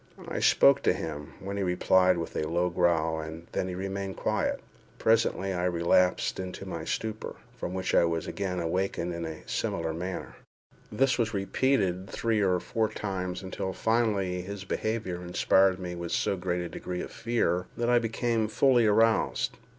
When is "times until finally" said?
12.89-14.41